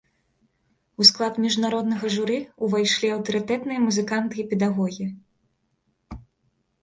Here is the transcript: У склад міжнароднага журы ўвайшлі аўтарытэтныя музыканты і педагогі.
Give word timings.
У 1.01 1.05
склад 1.09 1.33
міжнароднага 1.43 2.05
журы 2.15 2.37
ўвайшлі 2.67 3.07
аўтарытэтныя 3.17 3.79
музыканты 3.87 4.35
і 4.45 4.45
педагогі. 4.53 5.05